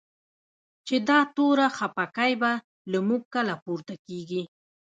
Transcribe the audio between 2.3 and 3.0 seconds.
به؛ له